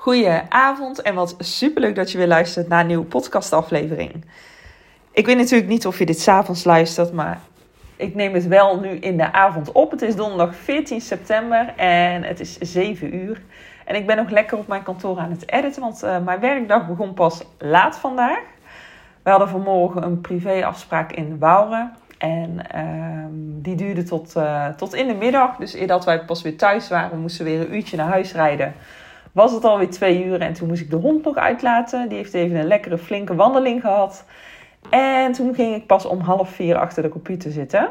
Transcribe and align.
Goedenavond 0.00 1.02
en 1.02 1.14
wat 1.14 1.34
superleuk 1.38 1.94
dat 1.94 2.12
je 2.12 2.18
weer 2.18 2.26
luistert 2.26 2.68
naar 2.68 2.80
een 2.80 2.86
nieuwe 2.86 3.04
podcastaflevering. 3.04 4.24
Ik 5.12 5.26
weet 5.26 5.36
natuurlijk 5.36 5.68
niet 5.68 5.86
of 5.86 5.98
je 5.98 6.06
dit 6.06 6.20
s'avonds 6.20 6.64
luistert, 6.64 7.12
maar 7.12 7.40
ik 7.96 8.14
neem 8.14 8.34
het 8.34 8.46
wel 8.46 8.80
nu 8.80 8.88
in 8.88 9.16
de 9.16 9.32
avond 9.32 9.72
op. 9.72 9.90
Het 9.90 10.02
is 10.02 10.16
donderdag 10.16 10.54
14 10.54 11.00
september 11.00 11.72
en 11.76 12.22
het 12.22 12.40
is 12.40 12.58
7 12.58 13.14
uur. 13.14 13.42
En 13.84 13.94
ik 13.94 14.06
ben 14.06 14.16
nog 14.16 14.30
lekker 14.30 14.58
op 14.58 14.66
mijn 14.66 14.82
kantoor 14.82 15.18
aan 15.18 15.30
het 15.30 15.50
editen, 15.50 15.82
want 15.82 16.04
uh, 16.04 16.18
mijn 16.18 16.40
werkdag 16.40 16.86
begon 16.86 17.14
pas 17.14 17.42
laat 17.58 17.98
vandaag. 17.98 18.42
We 19.22 19.30
hadden 19.30 19.48
vanmorgen 19.48 20.02
een 20.02 20.20
privéafspraak 20.20 21.12
in 21.12 21.38
Wouwen. 21.38 21.92
En 22.18 22.58
uh, 22.74 23.24
die 23.62 23.74
duurde 23.74 24.02
tot, 24.02 24.36
uh, 24.36 24.68
tot 24.68 24.94
in 24.94 25.06
de 25.06 25.14
middag. 25.14 25.56
Dus 25.56 25.74
eer 25.74 25.86
dat 25.86 26.04
wij 26.04 26.24
pas 26.24 26.42
weer 26.42 26.56
thuis 26.56 26.88
waren, 26.88 27.20
moesten 27.20 27.44
we 27.44 27.50
weer 27.50 27.60
een 27.60 27.74
uurtje 27.74 27.96
naar 27.96 28.08
huis 28.08 28.32
rijden 28.32 28.74
was 29.32 29.52
het 29.52 29.64
alweer 29.64 29.90
twee 29.90 30.24
uur 30.24 30.40
en 30.40 30.52
toen 30.52 30.68
moest 30.68 30.80
ik 30.80 30.90
de 30.90 30.96
hond 30.96 31.24
nog 31.24 31.36
uitlaten. 31.36 32.08
Die 32.08 32.18
heeft 32.18 32.34
even 32.34 32.56
een 32.56 32.66
lekkere 32.66 32.98
flinke 32.98 33.34
wandeling 33.34 33.80
gehad. 33.80 34.24
En 34.90 35.32
toen 35.32 35.54
ging 35.54 35.74
ik 35.74 35.86
pas 35.86 36.04
om 36.04 36.20
half 36.20 36.50
vier 36.50 36.76
achter 36.76 37.02
de 37.02 37.08
computer 37.08 37.50
zitten. 37.50 37.88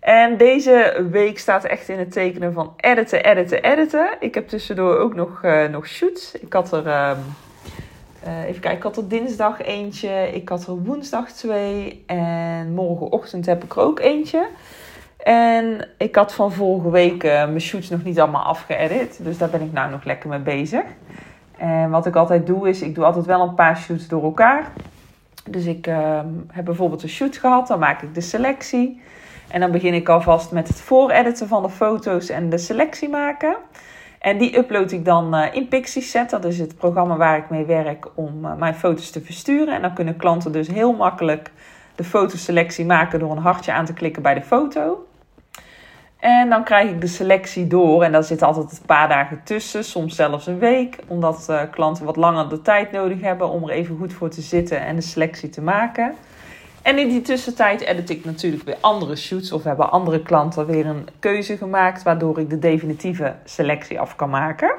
En 0.00 0.36
deze 0.36 1.06
week 1.10 1.38
staat 1.38 1.64
echt 1.64 1.88
in 1.88 1.98
het 1.98 2.12
tekenen 2.12 2.52
van 2.52 2.74
editen, 2.76 3.24
editen, 3.24 3.62
editen. 3.62 4.08
Ik 4.20 4.34
heb 4.34 4.48
tussendoor 4.48 4.98
ook 4.98 5.14
nog, 5.14 5.42
uh, 5.44 5.68
nog 5.68 5.86
shoots. 5.86 6.34
Ik 6.34 6.52
had 6.52 6.72
er, 6.72 6.86
uh, 6.86 7.10
uh, 8.26 8.44
even 8.44 8.60
kijken, 8.60 8.76
ik 8.76 8.82
had 8.82 8.96
er 8.96 9.08
dinsdag 9.08 9.62
eentje. 9.62 10.30
Ik 10.32 10.48
had 10.48 10.66
er 10.66 10.74
woensdag 10.74 11.30
twee. 11.30 12.02
En 12.06 12.74
morgenochtend 12.74 13.46
heb 13.46 13.64
ik 13.64 13.72
er 13.72 13.82
ook 13.82 14.00
eentje. 14.00 14.48
En 15.22 15.88
ik 15.96 16.14
had 16.14 16.34
van 16.34 16.52
vorige 16.52 16.90
week 16.90 17.24
uh, 17.24 17.32
mijn 17.32 17.60
shoots 17.60 17.88
nog 17.88 18.04
niet 18.04 18.20
allemaal 18.20 18.42
afgeëdit. 18.42 19.18
Dus 19.22 19.38
daar 19.38 19.50
ben 19.50 19.60
ik 19.60 19.72
nou 19.72 19.90
nog 19.90 20.04
lekker 20.04 20.28
mee 20.28 20.38
bezig. 20.38 20.82
En 21.56 21.90
wat 21.90 22.06
ik 22.06 22.16
altijd 22.16 22.46
doe 22.46 22.68
is, 22.68 22.82
ik 22.82 22.94
doe 22.94 23.04
altijd 23.04 23.26
wel 23.26 23.40
een 23.42 23.54
paar 23.54 23.76
shoots 23.76 24.08
door 24.08 24.22
elkaar. 24.22 24.66
Dus 25.50 25.64
ik 25.64 25.86
uh, 25.86 26.20
heb 26.48 26.64
bijvoorbeeld 26.64 27.02
een 27.02 27.08
shoot 27.08 27.36
gehad, 27.36 27.66
dan 27.66 27.78
maak 27.78 28.02
ik 28.02 28.14
de 28.14 28.20
selectie. 28.20 29.02
En 29.48 29.60
dan 29.60 29.70
begin 29.70 29.94
ik 29.94 30.08
alvast 30.08 30.52
met 30.52 30.68
het 30.68 30.80
voorediten 30.80 31.48
van 31.48 31.62
de 31.62 31.68
foto's 31.68 32.28
en 32.28 32.50
de 32.50 32.58
selectie 32.58 33.08
maken. 33.08 33.56
En 34.18 34.38
die 34.38 34.58
upload 34.58 34.92
ik 34.92 35.04
dan 35.04 35.34
uh, 35.34 35.54
in 35.54 35.68
Pixieset. 35.68 36.30
Dat 36.30 36.44
is 36.44 36.58
het 36.58 36.76
programma 36.76 37.16
waar 37.16 37.36
ik 37.36 37.50
mee 37.50 37.64
werk 37.64 38.06
om 38.14 38.44
uh, 38.44 38.54
mijn 38.54 38.74
foto's 38.74 39.10
te 39.10 39.20
versturen. 39.20 39.74
En 39.74 39.82
dan 39.82 39.94
kunnen 39.94 40.16
klanten 40.16 40.52
dus 40.52 40.68
heel 40.68 40.92
makkelijk 40.92 41.50
de 41.94 42.04
fotoselectie 42.04 42.84
maken 42.84 43.18
door 43.18 43.30
een 43.30 43.38
hartje 43.38 43.72
aan 43.72 43.84
te 43.84 43.92
klikken 43.92 44.22
bij 44.22 44.34
de 44.34 44.42
foto. 44.42 45.06
En 46.22 46.48
dan 46.48 46.64
krijg 46.64 46.90
ik 46.90 47.00
de 47.00 47.06
selectie 47.06 47.66
door. 47.66 48.02
En 48.02 48.12
daar 48.12 48.24
zit 48.24 48.42
altijd 48.42 48.70
een 48.70 48.86
paar 48.86 49.08
dagen 49.08 49.40
tussen, 49.44 49.84
soms 49.84 50.16
zelfs 50.16 50.46
een 50.46 50.58
week. 50.58 50.98
Omdat 51.06 51.46
uh, 51.50 51.60
klanten 51.70 52.04
wat 52.04 52.16
langer 52.16 52.48
de 52.48 52.62
tijd 52.62 52.92
nodig 52.92 53.20
hebben 53.20 53.48
om 53.48 53.62
er 53.62 53.70
even 53.70 53.96
goed 53.96 54.12
voor 54.12 54.28
te 54.28 54.40
zitten 54.40 54.80
en 54.80 54.96
de 54.96 55.02
selectie 55.02 55.48
te 55.48 55.60
maken. 55.60 56.14
En 56.82 56.98
in 56.98 57.08
die 57.08 57.22
tussentijd 57.22 57.80
edit 57.80 58.10
ik 58.10 58.24
natuurlijk 58.24 58.62
weer 58.62 58.76
andere 58.80 59.16
shoots. 59.16 59.52
Of 59.52 59.64
hebben 59.64 59.90
andere 59.90 60.22
klanten 60.22 60.66
weer 60.66 60.86
een 60.86 61.08
keuze 61.18 61.56
gemaakt. 61.56 62.02
Waardoor 62.02 62.38
ik 62.38 62.50
de 62.50 62.58
definitieve 62.58 63.34
selectie 63.44 64.00
af 64.00 64.16
kan 64.16 64.30
maken. 64.30 64.74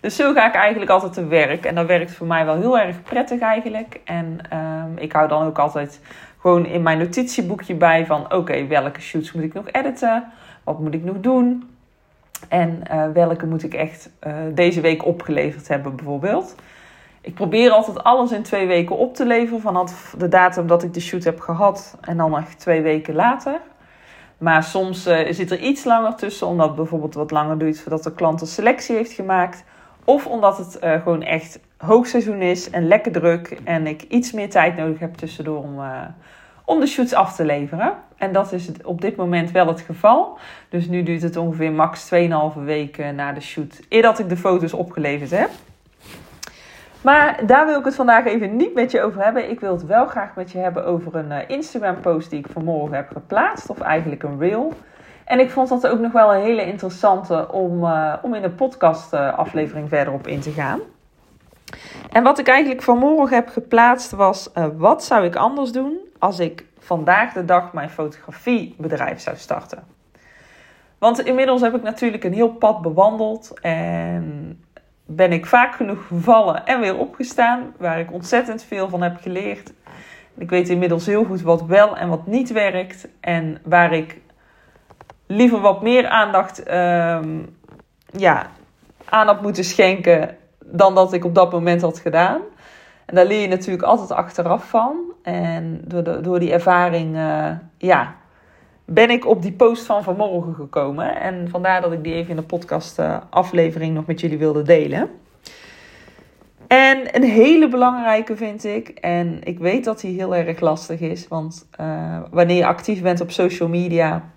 Dus 0.00 0.16
zo 0.16 0.32
ga 0.32 0.48
ik 0.48 0.54
eigenlijk 0.54 0.90
altijd 0.90 1.12
te 1.12 1.26
werk. 1.26 1.64
En 1.64 1.74
dat 1.74 1.86
werkt 1.86 2.12
voor 2.12 2.26
mij 2.26 2.44
wel 2.44 2.56
heel 2.56 2.78
erg 2.78 3.02
prettig 3.02 3.40
eigenlijk. 3.40 4.00
En 4.04 4.38
um, 4.52 4.98
ik 4.98 5.12
hou 5.12 5.28
dan 5.28 5.46
ook 5.46 5.58
altijd 5.58 6.00
gewoon 6.40 6.66
in 6.66 6.82
mijn 6.82 6.98
notitieboekje 6.98 7.74
bij 7.74 8.06
van... 8.06 8.32
Oké, 8.32 8.66
welke 8.66 9.00
shoots 9.00 9.32
moet 9.32 9.44
ik 9.44 9.54
nog 9.54 9.70
editen? 9.72 10.32
Wat 10.66 10.78
moet 10.78 10.94
ik 10.94 11.04
nog 11.04 11.20
doen? 11.20 11.70
En 12.48 12.82
uh, 12.92 13.04
welke 13.12 13.46
moet 13.46 13.62
ik 13.62 13.74
echt 13.74 14.10
uh, 14.26 14.34
deze 14.54 14.80
week 14.80 15.04
opgeleverd 15.04 15.68
hebben, 15.68 15.96
bijvoorbeeld. 15.96 16.54
Ik 17.20 17.34
probeer 17.34 17.70
altijd 17.70 18.02
alles 18.02 18.32
in 18.32 18.42
twee 18.42 18.66
weken 18.66 18.96
op 18.96 19.14
te 19.14 19.26
leveren 19.26 19.60
vanaf 19.60 20.14
de 20.18 20.28
datum 20.28 20.66
dat 20.66 20.82
ik 20.82 20.94
de 20.94 21.00
shoot 21.00 21.24
heb 21.24 21.40
gehad 21.40 21.98
en 22.00 22.16
dan 22.16 22.30
nog 22.30 22.44
twee 22.44 22.82
weken 22.82 23.14
later. 23.14 23.60
Maar 24.38 24.62
soms 24.62 25.06
uh, 25.06 25.32
zit 25.32 25.50
er 25.50 25.58
iets 25.58 25.84
langer 25.84 26.14
tussen, 26.14 26.46
omdat 26.46 26.76
bijvoorbeeld 26.76 27.14
wat 27.14 27.30
langer 27.30 27.58
duurt 27.58 27.80
voordat 27.80 28.02
de 28.02 28.14
klant 28.14 28.40
een 28.40 28.46
selectie 28.46 28.96
heeft 28.96 29.12
gemaakt. 29.12 29.64
Of 30.04 30.26
omdat 30.26 30.58
het 30.58 30.78
gewoon 30.80 31.22
echt 31.22 31.60
hoogseizoen 31.76 32.42
is 32.42 32.70
en 32.70 32.88
lekker 32.88 33.12
druk 33.12 33.60
en 33.64 33.86
ik 33.86 34.02
iets 34.02 34.32
meer 34.32 34.50
tijd 34.50 34.76
nodig 34.76 34.98
heb 34.98 35.14
tussendoor 35.14 35.58
om, 35.58 35.80
om 36.66 36.80
de 36.80 36.86
shoots 36.86 37.14
af 37.14 37.34
te 37.34 37.44
leveren. 37.44 37.92
En 38.16 38.32
dat 38.32 38.52
is 38.52 38.70
op 38.84 39.00
dit 39.00 39.16
moment 39.16 39.50
wel 39.50 39.66
het 39.66 39.80
geval. 39.80 40.38
Dus 40.68 40.86
nu 40.86 41.02
duurt 41.02 41.22
het 41.22 41.36
ongeveer 41.36 41.72
max 41.72 42.10
2,5 42.14 42.64
weken 42.64 43.14
na 43.14 43.32
de 43.32 43.40
shoot, 43.40 43.80
eer 43.88 44.02
dat 44.02 44.18
ik 44.18 44.28
de 44.28 44.36
foto's 44.36 44.72
opgeleverd 44.72 45.30
heb. 45.30 45.50
Maar 47.00 47.46
daar 47.46 47.66
wil 47.66 47.78
ik 47.78 47.84
het 47.84 47.94
vandaag 47.94 48.24
even 48.24 48.56
niet 48.56 48.74
met 48.74 48.90
je 48.90 49.02
over 49.02 49.24
hebben. 49.24 49.50
Ik 49.50 49.60
wil 49.60 49.72
het 49.72 49.86
wel 49.86 50.06
graag 50.06 50.34
met 50.34 50.50
je 50.52 50.58
hebben 50.58 50.84
over 50.84 51.14
een 51.14 51.30
uh, 51.30 51.38
Instagram 51.46 52.00
post 52.00 52.30
die 52.30 52.38
ik 52.38 52.46
vanmorgen 52.52 52.96
heb 52.96 53.10
geplaatst. 53.12 53.70
Of 53.70 53.80
eigenlijk 53.80 54.22
een 54.22 54.38
reel. 54.38 54.72
En 55.24 55.40
ik 55.40 55.50
vond 55.50 55.68
dat 55.68 55.86
ook 55.86 55.98
nog 55.98 56.12
wel 56.12 56.34
een 56.34 56.42
hele 56.42 56.64
interessante 56.66 57.52
om, 57.52 57.84
uh, 57.84 58.14
om 58.22 58.34
in 58.34 58.42
de 58.42 58.50
podcast 58.50 59.14
uh, 59.14 59.38
aflevering 59.38 59.88
verder 59.88 60.12
op 60.12 60.26
in 60.26 60.40
te 60.40 60.50
gaan. 60.50 60.80
En 62.12 62.22
wat 62.22 62.38
ik 62.38 62.48
eigenlijk 62.48 62.82
vanmorgen 62.82 63.36
heb 63.36 63.48
geplaatst 63.48 64.10
was: 64.10 64.50
wat 64.76 65.04
zou 65.04 65.24
ik 65.24 65.36
anders 65.36 65.72
doen 65.72 66.05
als 66.18 66.38
ik 66.38 66.64
vandaag 66.78 67.32
de 67.32 67.44
dag 67.44 67.72
mijn 67.72 67.90
fotografiebedrijf 67.90 69.20
zou 69.20 69.36
starten. 69.36 69.84
Want 70.98 71.20
inmiddels 71.20 71.60
heb 71.60 71.74
ik 71.74 71.82
natuurlijk 71.82 72.24
een 72.24 72.32
heel 72.32 72.52
pad 72.52 72.82
bewandeld 72.82 73.60
en 73.60 74.60
ben 75.06 75.32
ik 75.32 75.46
vaak 75.46 75.74
genoeg 75.74 76.06
gevallen 76.06 76.66
en 76.66 76.80
weer 76.80 76.98
opgestaan, 76.98 77.74
waar 77.78 77.98
ik 77.98 78.12
ontzettend 78.12 78.62
veel 78.62 78.88
van 78.88 79.02
heb 79.02 79.16
geleerd. 79.20 79.72
Ik 80.38 80.50
weet 80.50 80.68
inmiddels 80.68 81.06
heel 81.06 81.24
goed 81.24 81.42
wat 81.42 81.62
wel 81.62 81.96
en 81.96 82.08
wat 82.08 82.26
niet 82.26 82.52
werkt 82.52 83.08
en 83.20 83.60
waar 83.64 83.92
ik 83.92 84.20
liever 85.26 85.60
wat 85.60 85.82
meer 85.82 86.08
aandacht 86.08 86.70
um, 86.72 87.56
ja, 88.06 88.46
aan 89.04 89.26
had 89.26 89.42
moeten 89.42 89.64
schenken 89.64 90.36
dan 90.64 90.94
dat 90.94 91.12
ik 91.12 91.24
op 91.24 91.34
dat 91.34 91.52
moment 91.52 91.82
had 91.82 91.98
gedaan. 91.98 92.40
En 93.06 93.14
daar 93.14 93.26
leer 93.26 93.40
je 93.40 93.48
natuurlijk 93.48 93.82
altijd 93.82 94.10
achteraf 94.10 94.68
van. 94.68 94.96
En 95.22 95.80
door, 95.84 96.22
door 96.22 96.38
die 96.38 96.52
ervaring, 96.52 97.16
uh, 97.16 97.50
ja, 97.78 98.14
ben 98.84 99.10
ik 99.10 99.26
op 99.26 99.42
die 99.42 99.52
post 99.52 99.86
van 99.86 100.02
vanmorgen 100.02 100.54
gekomen. 100.54 101.20
En 101.20 101.48
vandaar 101.50 101.80
dat 101.80 101.92
ik 101.92 102.04
die 102.04 102.14
even 102.14 102.30
in 102.30 102.36
de 102.36 102.42
podcast 102.42 102.98
uh, 102.98 103.16
aflevering 103.30 103.94
nog 103.94 104.06
met 104.06 104.20
jullie 104.20 104.38
wilde 104.38 104.62
delen. 104.62 105.10
En 106.66 107.16
een 107.16 107.22
hele 107.22 107.68
belangrijke 107.68 108.36
vind 108.36 108.64
ik, 108.64 108.88
en 108.88 109.38
ik 109.42 109.58
weet 109.58 109.84
dat 109.84 110.00
die 110.00 110.16
heel 110.16 110.34
erg 110.34 110.60
lastig 110.60 111.00
is, 111.00 111.28
want 111.28 111.68
uh, 111.80 112.18
wanneer 112.30 112.56
je 112.56 112.66
actief 112.66 113.02
bent 113.02 113.20
op 113.20 113.30
social 113.30 113.68
media, 113.68 114.30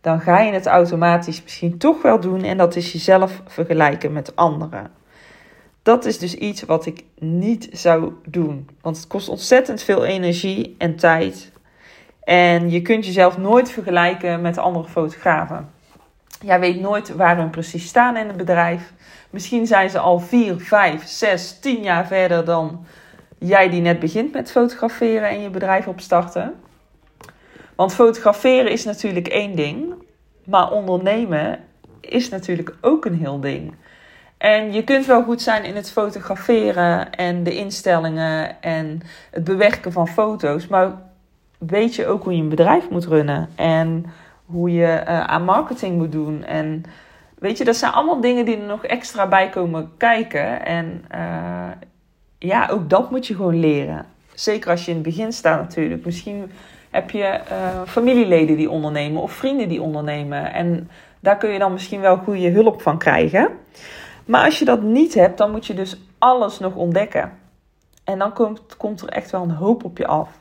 dan 0.00 0.20
ga 0.20 0.40
je 0.40 0.52
het 0.52 0.66
automatisch 0.66 1.42
misschien 1.42 1.78
toch 1.78 2.02
wel 2.02 2.20
doen. 2.20 2.42
En 2.42 2.56
dat 2.56 2.76
is 2.76 2.92
jezelf 2.92 3.42
vergelijken 3.46 4.12
met 4.12 4.36
anderen. 4.36 4.90
Dat 5.82 6.04
is 6.04 6.18
dus 6.18 6.34
iets 6.34 6.62
wat 6.62 6.86
ik 6.86 7.04
niet 7.18 7.68
zou 7.72 8.12
doen. 8.26 8.68
Want 8.80 8.96
het 8.96 9.06
kost 9.06 9.28
ontzettend 9.28 9.82
veel 9.82 10.04
energie 10.04 10.74
en 10.78 10.96
tijd. 10.96 11.52
En 12.24 12.70
je 12.70 12.82
kunt 12.82 13.06
jezelf 13.06 13.38
nooit 13.38 13.70
vergelijken 13.70 14.40
met 14.40 14.58
andere 14.58 14.88
fotografen. 14.88 15.70
Jij 16.40 16.60
weet 16.60 16.80
nooit 16.80 17.14
waar 17.14 17.36
hun 17.36 17.50
precies 17.50 17.86
staan 17.86 18.16
in 18.16 18.26
het 18.26 18.36
bedrijf. 18.36 18.92
Misschien 19.30 19.66
zijn 19.66 19.90
ze 19.90 19.98
al 19.98 20.18
4, 20.18 20.60
5, 20.60 21.06
6, 21.06 21.58
10 21.58 21.82
jaar 21.82 22.06
verder 22.06 22.44
dan 22.44 22.86
jij 23.38 23.68
die 23.68 23.80
net 23.80 23.98
begint 23.98 24.32
met 24.32 24.50
fotograferen 24.50 25.28
en 25.28 25.40
je 25.40 25.50
bedrijf 25.50 25.86
opstarten. 25.86 26.54
Want 27.74 27.94
fotograferen 27.94 28.70
is 28.70 28.84
natuurlijk 28.84 29.28
één 29.28 29.56
ding, 29.56 29.94
maar 30.44 30.70
ondernemen 30.70 31.58
is 32.00 32.28
natuurlijk 32.28 32.74
ook 32.80 33.04
een 33.04 33.18
heel 33.18 33.40
ding. 33.40 33.74
En 34.42 34.72
je 34.72 34.84
kunt 34.84 35.06
wel 35.06 35.22
goed 35.22 35.42
zijn 35.42 35.64
in 35.64 35.76
het 35.76 35.90
fotograferen 35.90 37.14
en 37.14 37.42
de 37.42 37.54
instellingen 37.54 38.62
en 38.62 39.00
het 39.30 39.44
bewerken 39.44 39.92
van 39.92 40.08
foto's. 40.08 40.66
Maar 40.66 40.92
weet 41.58 41.94
je 41.94 42.06
ook 42.06 42.24
hoe 42.24 42.36
je 42.36 42.42
een 42.42 42.48
bedrijf 42.48 42.90
moet 42.90 43.06
runnen 43.06 43.48
en 43.54 44.06
hoe 44.46 44.72
je 44.72 45.02
uh, 45.08 45.24
aan 45.24 45.44
marketing 45.44 45.96
moet 45.96 46.12
doen. 46.12 46.44
En 46.44 46.82
weet 47.38 47.58
je, 47.58 47.64
dat 47.64 47.76
zijn 47.76 47.92
allemaal 47.92 48.20
dingen 48.20 48.44
die 48.44 48.56
er 48.56 48.66
nog 48.66 48.84
extra 48.84 49.26
bij 49.26 49.48
komen 49.48 49.90
kijken. 49.96 50.64
En 50.64 51.04
uh, 51.14 51.70
ja, 52.38 52.68
ook 52.68 52.90
dat 52.90 53.10
moet 53.10 53.26
je 53.26 53.34
gewoon 53.34 53.60
leren. 53.60 54.06
Zeker 54.34 54.70
als 54.70 54.84
je 54.84 54.90
in 54.90 54.96
het 54.96 55.06
begin 55.06 55.32
staat 55.32 55.60
natuurlijk. 55.60 56.04
Misschien 56.04 56.50
heb 56.90 57.10
je 57.10 57.40
uh, 57.50 57.82
familieleden 57.86 58.56
die 58.56 58.70
ondernemen 58.70 59.22
of 59.22 59.32
vrienden 59.32 59.68
die 59.68 59.82
ondernemen. 59.82 60.52
En 60.52 60.90
daar 61.20 61.36
kun 61.36 61.50
je 61.50 61.58
dan 61.58 61.72
misschien 61.72 62.00
wel 62.00 62.16
goede 62.16 62.50
hulp 62.50 62.82
van 62.82 62.98
krijgen. 62.98 63.48
Maar 64.24 64.44
als 64.44 64.58
je 64.58 64.64
dat 64.64 64.82
niet 64.82 65.14
hebt, 65.14 65.38
dan 65.38 65.50
moet 65.50 65.66
je 65.66 65.74
dus 65.74 66.00
alles 66.18 66.58
nog 66.58 66.74
ontdekken. 66.74 67.32
En 68.04 68.18
dan 68.18 68.32
komt, 68.32 68.76
komt 68.76 69.00
er 69.00 69.08
echt 69.08 69.30
wel 69.30 69.42
een 69.42 69.50
hoop 69.50 69.84
op 69.84 69.98
je 69.98 70.06
af. 70.06 70.40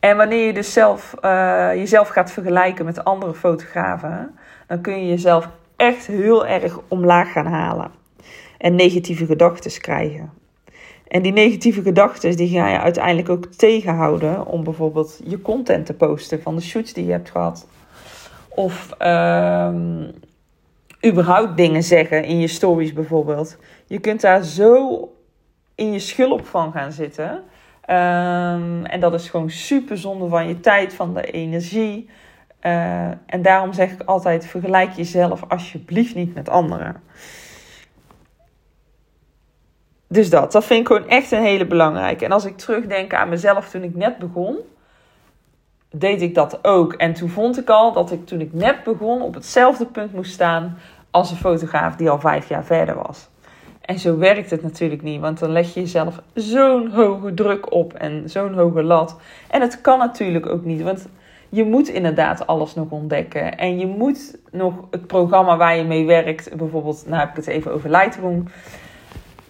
En 0.00 0.16
wanneer 0.16 0.46
je 0.46 0.52
dus 0.52 0.72
zelf, 0.72 1.14
uh, 1.24 1.70
jezelf 1.74 2.08
gaat 2.08 2.30
vergelijken 2.30 2.84
met 2.84 3.04
andere 3.04 3.34
fotografen, 3.34 4.38
dan 4.66 4.80
kun 4.80 5.00
je 5.00 5.08
jezelf 5.08 5.48
echt 5.76 6.06
heel 6.06 6.46
erg 6.46 6.78
omlaag 6.88 7.32
gaan 7.32 7.46
halen. 7.46 7.90
en 8.58 8.74
negatieve 8.74 9.26
gedachten 9.26 9.80
krijgen. 9.80 10.30
En 11.08 11.22
die 11.22 11.32
negatieve 11.32 11.82
gedachten 11.82 12.36
die 12.36 12.48
ga 12.48 12.68
je 12.68 12.80
uiteindelijk 12.80 13.28
ook 13.28 13.46
tegenhouden 13.46 14.46
om 14.46 14.64
bijvoorbeeld 14.64 15.20
je 15.24 15.42
content 15.42 15.86
te 15.86 15.94
posten 15.94 16.42
van 16.42 16.56
de 16.56 16.62
shoots 16.62 16.92
die 16.92 17.04
je 17.04 17.12
hebt 17.12 17.30
gehad. 17.30 17.66
Of 18.48 18.94
uh, 19.02 19.74
überhaupt 21.06 21.56
dingen 21.56 21.82
zeggen 21.82 22.24
in 22.24 22.40
je 22.40 22.48
stories 22.48 22.92
bijvoorbeeld. 22.92 23.56
Je 23.86 23.98
kunt 23.98 24.20
daar 24.20 24.42
zo 24.42 25.08
in 25.74 25.92
je 25.92 25.98
schulp 25.98 26.46
van 26.46 26.72
gaan 26.72 26.92
zitten. 26.92 27.30
Um, 27.30 28.84
en 28.84 29.00
dat 29.00 29.14
is 29.14 29.30
gewoon 29.30 29.50
super 29.50 29.98
zonde 29.98 30.28
van 30.28 30.48
je 30.48 30.60
tijd, 30.60 30.94
van 30.94 31.14
de 31.14 31.22
energie. 31.22 32.08
Uh, 32.62 33.08
en 33.26 33.42
daarom 33.42 33.72
zeg 33.72 33.92
ik 33.92 34.02
altijd: 34.02 34.46
vergelijk 34.46 34.92
jezelf 34.92 35.42
alsjeblieft 35.48 36.14
niet 36.14 36.34
met 36.34 36.48
anderen. 36.48 37.02
Dus 40.08 40.30
dat, 40.30 40.52
dat 40.52 40.64
vind 40.64 40.80
ik 40.80 40.86
gewoon 40.86 41.08
echt 41.08 41.30
een 41.30 41.42
hele 41.42 41.66
belangrijke. 41.66 42.24
En 42.24 42.32
als 42.32 42.44
ik 42.44 42.56
terugdenk 42.56 43.14
aan 43.14 43.28
mezelf 43.28 43.70
toen 43.70 43.82
ik 43.82 43.94
net 43.94 44.18
begon, 44.18 44.58
deed 45.90 46.22
ik 46.22 46.34
dat 46.34 46.58
ook. 46.64 46.92
En 46.92 47.12
toen 47.12 47.28
vond 47.28 47.58
ik 47.58 47.68
al 47.68 47.92
dat 47.92 48.10
ik 48.10 48.26
toen 48.26 48.40
ik 48.40 48.52
net 48.52 48.84
begon 48.84 49.22
op 49.22 49.34
hetzelfde 49.34 49.86
punt 49.86 50.12
moest 50.12 50.32
staan 50.32 50.78
als 51.10 51.30
een 51.30 51.36
fotograaf 51.36 51.96
die 51.96 52.10
al 52.10 52.20
vijf 52.20 52.48
jaar 52.48 52.64
verder 52.64 52.94
was. 52.94 53.28
En 53.80 53.98
zo 53.98 54.18
werkt 54.18 54.50
het 54.50 54.62
natuurlijk 54.62 55.02
niet, 55.02 55.20
want 55.20 55.38
dan 55.38 55.50
leg 55.50 55.74
je 55.74 55.80
jezelf 55.80 56.20
zo'n 56.34 56.90
hoge 56.90 57.34
druk 57.34 57.72
op 57.72 57.92
en 57.92 58.30
zo'n 58.30 58.54
hoge 58.54 58.82
lat. 58.82 59.20
En 59.50 59.60
het 59.60 59.80
kan 59.80 59.98
natuurlijk 59.98 60.46
ook 60.46 60.64
niet, 60.64 60.82
want 60.82 61.08
je 61.48 61.64
moet 61.64 61.88
inderdaad 61.88 62.46
alles 62.46 62.74
nog 62.74 62.90
ontdekken. 62.90 63.58
En 63.58 63.78
je 63.78 63.86
moet 63.86 64.38
nog 64.50 64.74
het 64.90 65.06
programma 65.06 65.56
waar 65.56 65.76
je 65.76 65.84
mee 65.84 66.06
werkt, 66.06 66.56
bijvoorbeeld, 66.56 67.04
nou 67.06 67.20
heb 67.20 67.30
ik 67.30 67.36
het 67.36 67.46
even 67.46 67.72
over 67.72 67.90
Lightroom. 67.90 68.44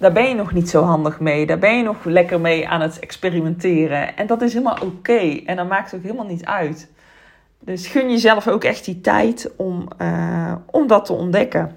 Daar 0.01 0.13
ben 0.13 0.29
je 0.29 0.35
nog 0.35 0.53
niet 0.53 0.71
zo 0.71 0.83
handig 0.83 1.21
mee. 1.21 1.47
Daar 1.47 1.59
ben 1.59 1.77
je 1.77 1.83
nog 1.83 2.05
lekker 2.05 2.41
mee 2.41 2.69
aan 2.69 2.81
het 2.81 2.99
experimenteren. 2.99 4.17
En 4.17 4.27
dat 4.27 4.43
is 4.43 4.53
helemaal 4.53 4.79
oké. 4.83 5.41
En 5.47 5.57
dat 5.57 5.69
maakt 5.69 5.95
ook 5.95 6.03
helemaal 6.03 6.27
niet 6.27 6.45
uit. 6.45 6.91
Dus 7.59 7.87
gun 7.87 8.11
jezelf 8.11 8.49
ook 8.49 8.65
echt 8.65 8.85
die 8.85 9.01
tijd 9.01 9.51
om, 9.57 9.89
uh, 9.99 10.55
om 10.67 10.87
dat 10.87 11.05
te 11.05 11.13
ontdekken. 11.13 11.77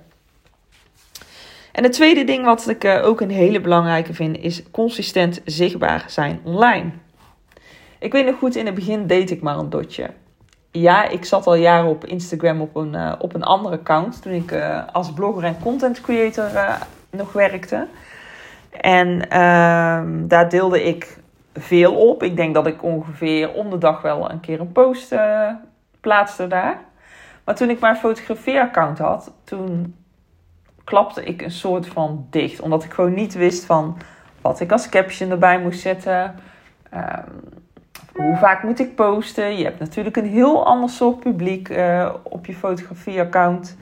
En 1.72 1.84
het 1.84 1.94
tweede 1.94 2.24
ding 2.24 2.46
wat 2.46 2.70
ik 2.70 2.84
uh, 2.84 3.06
ook 3.06 3.22
een 3.22 3.30
hele 3.30 3.62
belangrijke 3.62 4.14
vind, 4.14 4.38
is 4.38 4.64
consistent 4.72 5.42
zichtbaar 5.46 6.06
zijn 6.08 6.40
online. 6.44 6.90
Ik 8.00 8.12
weet 8.12 8.26
nog 8.26 8.38
goed, 8.38 8.56
in 8.56 8.66
het 8.66 8.76
begin 8.76 9.08
deed 9.08 9.32
ik 9.32 9.42
maar 9.42 9.58
een 9.58 9.70
dotje. 9.70 10.10
Ja, 10.72 11.08
ik 11.08 11.26
zat 11.26 11.48
al 11.48 11.56
jaren 11.56 11.90
op 11.90 12.06
Instagram 12.06 12.62
op 12.62 12.76
een, 12.76 12.94
uh, 12.94 13.14
op 13.20 13.34
een 13.34 13.44
andere 13.44 13.78
account 13.78 14.22
toen 14.22 14.34
ik 14.34 14.56
als 14.92 15.14
blogger 15.14 15.44
en 15.44 15.58
content 15.62 16.02
creator 16.02 16.50
nog 17.10 17.34
werkte. 17.34 17.88
En 18.82 19.30
ehm, 19.30 20.28
daar 20.28 20.50
deelde 20.50 20.84
ik 20.84 21.18
veel 21.54 21.96
op. 21.96 22.24
Ik 22.24 22.36
denk 22.36 22.54
dat 22.54 22.68
ik 22.68 22.84
ongeveer 22.84 23.54
om 23.54 23.70
de 23.70 23.78
dag 23.78 24.02
wel 24.02 24.32
een 24.32 24.40
keer 24.40 24.60
een 24.60 24.72
post 24.72 25.12
uh, 25.12 25.50
plaatste 26.00 26.48
daar. 26.48 26.80
Maar 27.44 27.56
toen 27.56 27.70
ik 27.70 27.80
mijn 27.80 27.96
fotografeeraccount 27.96 28.98
had, 28.98 29.34
toen 29.44 29.96
klapte 30.84 31.24
ik 31.24 31.42
een 31.42 31.52
soort 31.52 31.88
van 31.88 32.28
dicht. 32.30 32.62
Omdat 32.62 32.84
ik 32.84 32.94
gewoon 32.94 33.14
niet 33.14 33.34
wist 33.34 33.66
van 33.66 33.98
wat 34.42 34.60
ik 34.60 34.72
als 34.72 34.90
caption 34.90 35.32
erbij 35.32 35.60
moest 35.60 35.80
zetten. 35.80 36.36
Um, 36.94 37.62
hoe 38.14 38.38
vaak 38.38 38.64
moet 38.64 38.80
ik 38.80 38.96
posten? 38.96 39.58
Je 39.58 39.64
hebt 39.64 39.80
natuurlijk 39.80 40.18
een 40.18 40.30
heel 40.30 40.66
ander 40.66 40.90
soort 40.90 41.20
publiek 41.20 41.70
uh, 41.70 42.14
op 42.24 42.46
je 42.46 42.54
fotografeeraccount. 42.54 43.78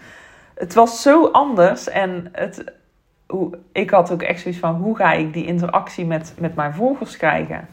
Het 0.55 0.73
was 0.73 1.01
zo 1.01 1.27
anders 1.27 1.89
en 1.89 2.29
het, 2.31 2.63
ik 3.71 3.89
had 3.89 4.11
ook 4.11 4.21
echt 4.21 4.41
zoiets 4.41 4.59
van 4.59 4.75
hoe 4.75 4.95
ga 4.95 5.13
ik 5.13 5.33
die 5.33 5.45
interactie 5.45 6.05
met, 6.05 6.33
met 6.39 6.55
mijn 6.55 6.73
volgers 6.73 7.17
krijgen. 7.17 7.67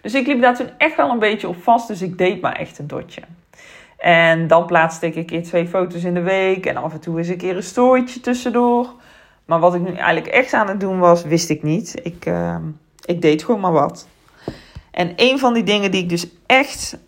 Dus 0.00 0.14
ik 0.14 0.26
liep 0.26 0.40
daar 0.40 0.56
toen 0.56 0.70
echt 0.78 0.96
wel 0.96 1.10
een 1.10 1.18
beetje 1.18 1.48
op 1.48 1.62
vast, 1.62 1.88
dus 1.88 2.02
ik 2.02 2.18
deed 2.18 2.40
maar 2.40 2.56
echt 2.56 2.78
een 2.78 2.86
dotje. 2.86 3.22
En 3.98 4.46
dan 4.46 4.66
plaatste 4.66 5.06
ik 5.06 5.16
een 5.16 5.26
keer 5.26 5.42
twee 5.42 5.68
foto's 5.68 6.04
in 6.04 6.14
de 6.14 6.20
week 6.20 6.66
en 6.66 6.76
af 6.76 6.92
en 6.92 7.00
toe 7.00 7.18
eens 7.18 7.28
een 7.28 7.36
keer 7.36 7.56
een 7.56 7.62
storytje 7.62 8.20
tussendoor. 8.20 8.90
Maar 9.44 9.60
wat 9.60 9.74
ik 9.74 9.80
nu 9.80 9.94
eigenlijk 9.94 10.26
echt 10.26 10.52
aan 10.52 10.68
het 10.68 10.80
doen 10.80 10.98
was, 10.98 11.24
wist 11.24 11.50
ik 11.50 11.62
niet. 11.62 12.00
Ik, 12.02 12.26
uh, 12.26 12.56
ik 13.04 13.22
deed 13.22 13.44
gewoon 13.44 13.60
maar 13.60 13.72
wat. 13.72 14.08
En 14.90 15.12
een 15.16 15.38
van 15.38 15.54
die 15.54 15.62
dingen 15.62 15.90
die 15.90 16.02
ik 16.02 16.08
dus 16.08 16.26
echt 16.46 16.98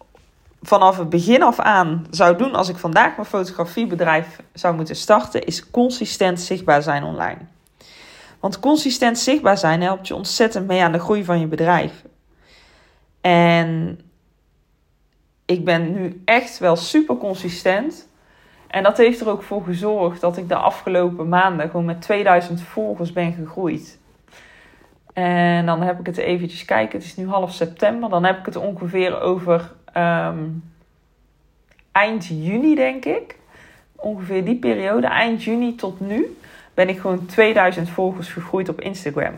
vanaf 0.62 0.98
het 0.98 1.08
begin 1.08 1.42
af 1.42 1.60
aan 1.60 2.06
zou 2.10 2.36
doen 2.36 2.54
als 2.54 2.68
ik 2.68 2.76
vandaag 2.76 3.16
mijn 3.16 3.28
fotografiebedrijf 3.28 4.40
zou 4.52 4.74
moeten 4.74 4.96
starten, 4.96 5.44
is 5.44 5.70
consistent 5.70 6.40
zichtbaar 6.40 6.82
zijn 6.82 7.04
online. 7.04 7.38
Want 8.44 8.60
consistent 8.60 9.18
zichtbaar 9.18 9.58
zijn 9.58 9.82
helpt 9.82 10.08
je 10.08 10.14
ontzettend 10.14 10.66
mee 10.66 10.82
aan 10.82 10.92
de 10.92 10.98
groei 10.98 11.24
van 11.24 11.40
je 11.40 11.46
bedrijf. 11.46 12.04
En 13.20 14.00
ik 15.44 15.64
ben 15.64 15.92
nu 15.92 16.22
echt 16.24 16.58
wel 16.58 16.76
super 16.76 17.16
consistent. 17.16 18.08
En 18.66 18.82
dat 18.82 18.96
heeft 18.96 19.20
er 19.20 19.28
ook 19.28 19.42
voor 19.42 19.62
gezorgd 19.64 20.20
dat 20.20 20.36
ik 20.36 20.48
de 20.48 20.54
afgelopen 20.54 21.28
maanden 21.28 21.70
gewoon 21.70 21.84
met 21.84 22.02
2000 22.02 22.60
volgers 22.60 23.12
ben 23.12 23.32
gegroeid. 23.32 23.98
En 25.12 25.66
dan 25.66 25.82
heb 25.82 26.00
ik 26.00 26.06
het 26.06 26.16
eventjes 26.16 26.64
kijken. 26.64 26.98
Het 26.98 27.06
is 27.06 27.16
nu 27.16 27.28
half 27.28 27.52
september. 27.52 28.10
Dan 28.10 28.24
heb 28.24 28.38
ik 28.38 28.46
het 28.46 28.56
ongeveer 28.56 29.20
over 29.20 29.72
um, 29.96 30.72
eind 31.92 32.26
juni, 32.26 32.74
denk 32.74 33.04
ik. 33.04 33.38
Ongeveer 33.96 34.44
die 34.44 34.58
periode, 34.58 35.06
eind 35.06 35.42
juni 35.42 35.74
tot 35.74 36.00
nu 36.00 36.36
ben 36.74 36.88
ik 36.88 36.98
gewoon 37.00 37.26
2000 37.26 37.88
volgers 37.88 38.28
gegroeid 38.28 38.68
op 38.68 38.80
Instagram. 38.80 39.34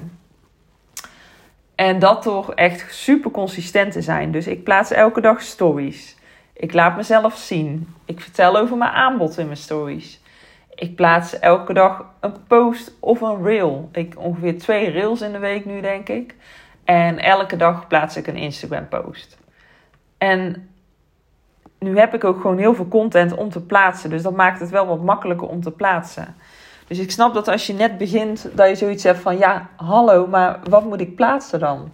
En 1.74 1.98
dat 1.98 2.22
toch 2.22 2.54
echt 2.54 2.94
super 2.94 3.30
consistent 3.30 3.92
te 3.92 4.02
zijn. 4.02 4.30
Dus 4.30 4.46
ik 4.46 4.64
plaats 4.64 4.90
elke 4.90 5.20
dag 5.20 5.42
stories. 5.42 6.16
Ik 6.52 6.72
laat 6.72 6.96
mezelf 6.96 7.36
zien. 7.36 7.94
Ik 8.04 8.20
vertel 8.20 8.56
over 8.56 8.76
mijn 8.76 8.90
aanbod 8.90 9.38
in 9.38 9.44
mijn 9.44 9.56
stories. 9.56 10.20
Ik 10.74 10.96
plaats 10.96 11.38
elke 11.38 11.72
dag 11.72 12.04
een 12.20 12.46
post 12.46 12.92
of 13.00 13.20
een 13.20 13.42
reel. 13.42 13.88
Ik 13.92 14.14
ongeveer 14.18 14.58
twee 14.58 14.90
reels 14.90 15.20
in 15.20 15.32
de 15.32 15.38
week 15.38 15.64
nu, 15.64 15.80
denk 15.80 16.08
ik. 16.08 16.34
En 16.84 17.18
elke 17.18 17.56
dag 17.56 17.86
plaats 17.86 18.16
ik 18.16 18.26
een 18.26 18.36
Instagram 18.36 18.88
post. 18.88 19.38
En 20.18 20.70
nu 21.78 21.98
heb 21.98 22.14
ik 22.14 22.24
ook 22.24 22.40
gewoon 22.40 22.58
heel 22.58 22.74
veel 22.74 22.88
content 22.88 23.34
om 23.34 23.50
te 23.50 23.62
plaatsen. 23.62 24.10
Dus 24.10 24.22
dat 24.22 24.36
maakt 24.36 24.60
het 24.60 24.70
wel 24.70 24.86
wat 24.86 25.02
makkelijker 25.02 25.48
om 25.48 25.60
te 25.62 25.70
plaatsen. 25.70 26.36
Dus 26.86 26.98
ik 26.98 27.10
snap 27.10 27.34
dat 27.34 27.48
als 27.48 27.66
je 27.66 27.72
net 27.72 27.98
begint, 27.98 28.48
dat 28.54 28.68
je 28.68 28.74
zoiets 28.74 29.02
hebt 29.02 29.18
van 29.18 29.38
ja, 29.38 29.68
hallo, 29.76 30.26
maar 30.26 30.58
wat 30.68 30.84
moet 30.84 31.00
ik 31.00 31.16
plaatsen 31.16 31.60
dan? 31.60 31.90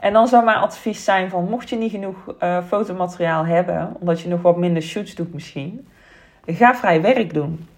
En 0.00 0.12
dan 0.12 0.28
zou 0.28 0.44
mijn 0.44 0.56
advies 0.56 1.04
zijn 1.04 1.30
van 1.30 1.48
mocht 1.48 1.68
je 1.68 1.76
niet 1.76 1.90
genoeg 1.90 2.16
uh, 2.42 2.58
fotomateriaal 2.66 3.46
hebben, 3.46 3.96
omdat 4.00 4.20
je 4.20 4.28
nog 4.28 4.42
wat 4.42 4.56
minder 4.56 4.82
shoots 4.82 5.14
doet 5.14 5.34
misschien, 5.34 5.88
ga 6.46 6.74
vrij 6.74 7.02
werk 7.02 7.34
doen. 7.34 7.68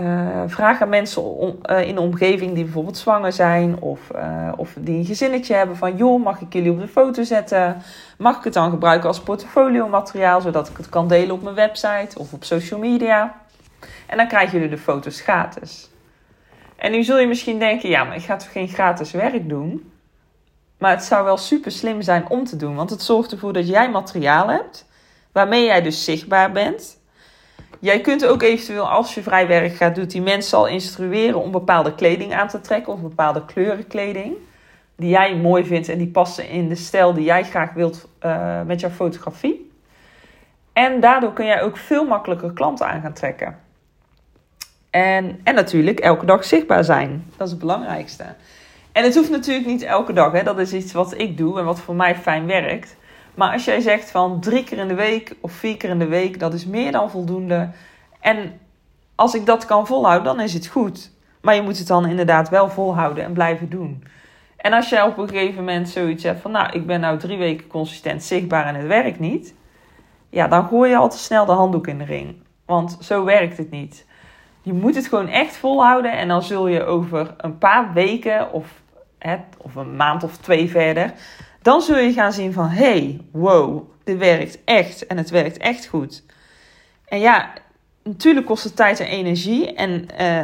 Uh, 0.00 0.42
vraag 0.46 0.82
aan 0.82 0.88
mensen 0.88 1.22
uh, 1.70 1.88
in 1.88 1.94
de 1.94 2.00
omgeving 2.00 2.54
die 2.54 2.64
bijvoorbeeld 2.64 2.96
zwanger 2.96 3.32
zijn 3.32 3.80
of, 3.80 4.00
of 4.56 4.74
die 4.78 4.98
een 4.98 5.04
gezinnetje 5.04 5.54
hebben 5.54 5.76
van 5.76 5.96
joh, 5.96 6.24
mag 6.24 6.40
ik 6.40 6.52
jullie 6.52 6.70
op 6.70 6.80
de 6.80 6.88
foto 6.88 7.22
zetten? 7.22 7.82
Mag 8.18 8.38
ik 8.38 8.44
het 8.44 8.52
dan 8.52 8.70
gebruiken 8.70 9.08
als 9.08 9.20
portfolio 9.20 9.88
materiaal, 9.88 10.40
zodat 10.40 10.68
ik 10.68 10.76
het 10.76 10.88
kan 10.88 11.08
delen 11.08 11.34
op 11.34 11.42
mijn 11.42 11.54
website 11.54 12.18
of 12.18 12.32
op 12.32 12.44
social 12.44 12.80
media? 12.80 13.34
En 14.06 14.16
dan 14.16 14.28
krijgen 14.28 14.52
jullie 14.52 14.76
de 14.76 14.82
foto's 14.82 15.20
gratis. 15.20 15.90
En 16.76 16.92
nu 16.92 17.02
zul 17.02 17.18
je 17.18 17.26
misschien 17.26 17.58
denken, 17.58 17.88
ja, 17.88 18.04
maar 18.04 18.16
ik 18.16 18.22
ga 18.22 18.36
toch 18.36 18.52
geen 18.52 18.68
gratis 18.68 19.10
werk 19.10 19.48
doen? 19.48 19.92
Maar 20.78 20.90
het 20.90 21.04
zou 21.04 21.24
wel 21.24 21.36
super 21.36 21.72
slim 21.72 22.02
zijn 22.02 22.28
om 22.28 22.44
te 22.44 22.56
doen, 22.56 22.74
want 22.74 22.90
het 22.90 23.02
zorgt 23.02 23.32
ervoor 23.32 23.52
dat 23.52 23.68
jij 23.68 23.90
materiaal 23.90 24.48
hebt, 24.48 24.86
waarmee 25.32 25.64
jij 25.64 25.82
dus 25.82 26.04
zichtbaar 26.04 26.52
bent. 26.52 27.00
Jij 27.78 28.00
kunt 28.00 28.26
ook 28.26 28.42
eventueel, 28.42 28.88
als 28.88 29.14
je 29.14 29.22
vrij 29.22 29.46
werk 29.46 29.74
gaat 29.74 29.94
doen, 29.94 30.06
die 30.06 30.22
mensen 30.22 30.58
al 30.58 30.66
instrueren 30.66 31.40
om 31.40 31.50
bepaalde 31.50 31.94
kleding 31.94 32.34
aan 32.34 32.48
te 32.48 32.60
trekken 32.60 32.92
of 32.92 33.00
bepaalde 33.00 33.44
kleuren 33.44 33.86
kleding. 33.86 34.34
Die 34.96 35.10
jij 35.10 35.36
mooi 35.36 35.64
vindt 35.64 35.88
en 35.88 35.98
die 35.98 36.08
passen 36.08 36.48
in 36.48 36.68
de 36.68 36.74
stijl 36.74 37.14
die 37.14 37.24
jij 37.24 37.44
graag 37.44 37.72
wilt 37.72 38.08
uh, 38.22 38.62
met 38.62 38.80
jouw 38.80 38.90
fotografie. 38.90 39.70
En 40.72 41.00
daardoor 41.00 41.32
kun 41.32 41.46
jij 41.46 41.62
ook 41.62 41.76
veel 41.76 42.04
makkelijker 42.04 42.52
klanten 42.52 42.86
aan 42.86 43.00
gaan 43.00 43.12
trekken. 43.12 43.58
En, 44.96 45.40
en 45.42 45.54
natuurlijk 45.54 46.00
elke 46.00 46.26
dag 46.26 46.44
zichtbaar 46.44 46.84
zijn. 46.84 47.24
Dat 47.36 47.46
is 47.46 47.52
het 47.52 47.60
belangrijkste. 47.60 48.24
En 48.92 49.04
het 49.04 49.14
hoeft 49.14 49.30
natuurlijk 49.30 49.66
niet 49.66 49.82
elke 49.82 50.12
dag. 50.12 50.32
Hè. 50.32 50.42
Dat 50.42 50.58
is 50.58 50.72
iets 50.72 50.92
wat 50.92 51.18
ik 51.18 51.36
doe 51.36 51.58
en 51.58 51.64
wat 51.64 51.80
voor 51.80 51.94
mij 51.94 52.16
fijn 52.16 52.46
werkt. 52.46 52.96
Maar 53.34 53.52
als 53.52 53.64
jij 53.64 53.80
zegt 53.80 54.10
van 54.10 54.40
drie 54.40 54.64
keer 54.64 54.78
in 54.78 54.88
de 54.88 54.94
week 54.94 55.36
of 55.40 55.52
vier 55.52 55.76
keer 55.76 55.90
in 55.90 55.98
de 55.98 56.06
week, 56.06 56.38
dat 56.38 56.54
is 56.54 56.66
meer 56.66 56.92
dan 56.92 57.10
voldoende. 57.10 57.68
En 58.20 58.60
als 59.14 59.34
ik 59.34 59.46
dat 59.46 59.64
kan 59.64 59.86
volhouden, 59.86 60.24
dan 60.24 60.44
is 60.44 60.52
het 60.52 60.66
goed. 60.66 61.10
Maar 61.40 61.54
je 61.54 61.62
moet 61.62 61.78
het 61.78 61.86
dan 61.86 62.06
inderdaad 62.06 62.48
wel 62.48 62.68
volhouden 62.68 63.24
en 63.24 63.32
blijven 63.32 63.70
doen. 63.70 64.04
En 64.56 64.72
als 64.72 64.88
jij 64.88 65.02
op 65.02 65.18
een 65.18 65.28
gegeven 65.28 65.64
moment 65.64 65.88
zoiets 65.88 66.22
hebt 66.22 66.40
van, 66.40 66.50
nou, 66.50 66.72
ik 66.72 66.86
ben 66.86 67.00
nou 67.00 67.18
drie 67.18 67.38
weken 67.38 67.66
consistent 67.66 68.22
zichtbaar 68.22 68.66
en 68.66 68.74
het 68.74 68.86
werkt 68.86 69.18
niet. 69.18 69.54
Ja, 70.30 70.48
dan 70.48 70.66
gooi 70.66 70.90
je 70.90 70.96
al 70.96 71.10
te 71.10 71.18
snel 71.18 71.46
de 71.46 71.52
handdoek 71.52 71.86
in 71.86 71.98
de 71.98 72.04
ring. 72.04 72.34
Want 72.66 72.98
zo 73.00 73.24
werkt 73.24 73.56
het 73.56 73.70
niet 73.70 74.04
Je 74.66 74.72
moet 74.72 74.94
het 74.94 75.06
gewoon 75.06 75.28
echt 75.28 75.56
volhouden 75.56 76.12
en 76.12 76.28
dan 76.28 76.42
zul 76.42 76.68
je 76.68 76.84
over 76.84 77.34
een 77.36 77.58
paar 77.58 77.92
weken 77.92 78.52
of, 78.52 78.66
hè, 79.18 79.36
of 79.58 79.74
een 79.74 79.96
maand 79.96 80.22
of 80.22 80.36
twee 80.36 80.70
verder, 80.70 81.12
dan 81.62 81.80
zul 81.80 81.98
je 81.98 82.12
gaan 82.12 82.32
zien 82.32 82.52
van 82.52 82.68
hey, 82.68 83.20
wow, 83.30 83.90
dit 84.04 84.18
werkt 84.18 84.58
echt 84.64 85.06
en 85.06 85.16
het 85.16 85.30
werkt 85.30 85.56
echt 85.56 85.86
goed. 85.86 86.24
En 87.04 87.20
ja, 87.20 87.52
natuurlijk 88.02 88.46
kost 88.46 88.64
het 88.64 88.76
tijd 88.76 89.00
en 89.00 89.06
energie. 89.06 89.74
En 89.74 90.08
uh, 90.20 90.40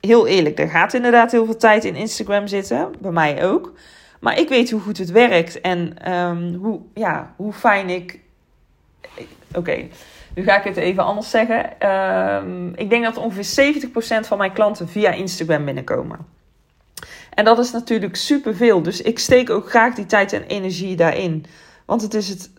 heel 0.00 0.26
eerlijk, 0.26 0.58
er 0.58 0.68
gaat 0.68 0.94
inderdaad 0.94 1.32
heel 1.32 1.44
veel 1.44 1.56
tijd 1.56 1.84
in 1.84 1.96
Instagram 1.96 2.46
zitten, 2.46 2.92
bij 2.98 3.12
mij 3.12 3.44
ook. 3.44 3.72
Maar 4.20 4.38
ik 4.38 4.48
weet 4.48 4.70
hoe 4.70 4.80
goed 4.80 4.98
het 4.98 5.10
werkt 5.10 5.60
en 5.60 6.12
um, 6.12 6.54
hoe, 6.54 6.80
ja, 6.94 7.34
hoe 7.36 7.52
fijn 7.52 7.88
ik. 7.88 8.20
Oké, 9.54 9.88
nu 10.36 10.42
ga 10.42 10.58
ik 10.58 10.64
het 10.64 10.76
even 10.76 11.04
anders 11.04 11.30
zeggen. 11.30 11.88
Um, 11.90 12.72
ik 12.74 12.90
denk 12.90 13.04
dat 13.04 13.16
ongeveer 13.16 13.74
70% 14.24 14.26
van 14.26 14.38
mijn 14.38 14.52
klanten 14.52 14.88
via 14.88 15.10
Instagram 15.10 15.64
binnenkomen. 15.64 16.18
En 17.30 17.44
dat 17.44 17.58
is 17.58 17.70
natuurlijk 17.72 18.16
superveel. 18.16 18.82
Dus 18.82 19.02
ik 19.02 19.18
steek 19.18 19.50
ook 19.50 19.68
graag 19.68 19.94
die 19.94 20.06
tijd 20.06 20.32
en 20.32 20.42
energie 20.42 20.96
daarin. 20.96 21.44
Want 21.84 22.02
het 22.02 22.14
is 22.14 22.28
het 22.28 22.50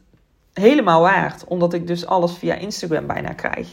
helemaal 0.54 1.02
waard, 1.02 1.44
omdat 1.48 1.74
ik 1.74 1.88
dus 1.88 2.06
alles 2.06 2.34
via 2.38 2.56
Instagram 2.56 3.08
bijna 3.08 3.34
krijg. 3.34 3.68